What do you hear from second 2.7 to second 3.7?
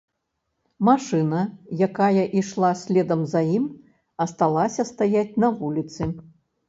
следам за ім,